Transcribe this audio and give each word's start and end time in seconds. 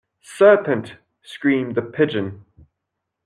‘Serpent!’ 0.23 0.95
screamed 1.21 1.75
the 1.75 1.81
Pigeon. 1.83 2.43